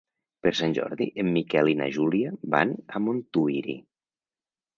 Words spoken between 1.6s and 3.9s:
i na Júlia van a Montuïri.